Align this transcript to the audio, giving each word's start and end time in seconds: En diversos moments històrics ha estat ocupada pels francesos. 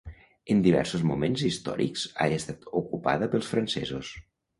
En 0.53 0.61
diversos 0.67 1.03
moments 1.09 1.43
històrics 1.49 2.05
ha 2.23 2.27
estat 2.37 2.65
ocupada 2.81 3.29
pels 3.35 3.51
francesos. 3.53 4.11